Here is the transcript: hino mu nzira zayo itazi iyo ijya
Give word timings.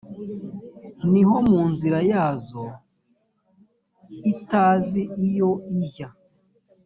hino 1.09 1.35
mu 1.49 1.61
nzira 1.71 1.97
zayo 2.09 2.65
itazi 4.31 5.01
iyo 5.27 5.49
ijya 5.79 6.07